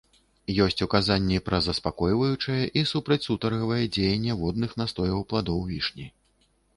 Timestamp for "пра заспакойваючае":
1.49-2.63